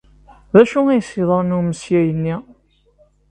[0.53, 2.35] D acu ay as-yeḍran i umeslal-nni?